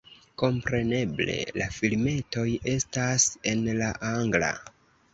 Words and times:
Kompreneble 0.43 1.35
la 1.59 1.69
filmetoj 1.77 2.49
estas 2.75 3.31
en 3.55 3.65
la 3.85 3.95
angla. 4.17 4.55